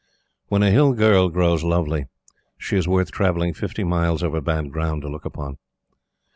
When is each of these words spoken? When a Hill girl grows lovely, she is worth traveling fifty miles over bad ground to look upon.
When 0.47 0.63
a 0.63 0.71
Hill 0.71 0.93
girl 0.93 1.29
grows 1.29 1.63
lovely, 1.63 2.07
she 2.57 2.75
is 2.75 2.87
worth 2.87 3.11
traveling 3.11 3.53
fifty 3.53 3.83
miles 3.83 4.23
over 4.23 4.41
bad 4.41 4.71
ground 4.71 5.03
to 5.03 5.07
look 5.09 5.25
upon. 5.25 5.57